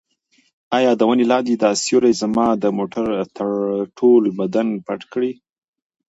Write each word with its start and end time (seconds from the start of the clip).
ایا 0.77 0.91
د 0.95 1.01
ونې 1.09 1.25
لاندې 1.31 1.53
دا 1.55 1.71
سیوری 1.83 2.13
به 2.15 2.19
زما 2.21 2.47
د 2.63 2.65
موټر 2.77 3.05
ټول 3.97 4.23
بدن 4.39 4.67
پټ 4.85 5.01
کړي؟ 5.11 5.31